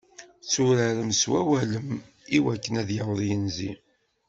Tetturarem 0.41 1.09
s 1.13 1.23
wawalen 1.31 1.89
iwakken 2.37 2.79
ad 2.81 2.89
yaweḍ 2.97 3.19
yinzi. 3.27 3.71